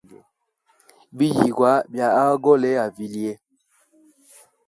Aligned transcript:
Biyigwa 1.17 1.71
bya 1.91 2.07
agole 2.23 2.69
a 2.83 2.85
vilye. 2.95 3.33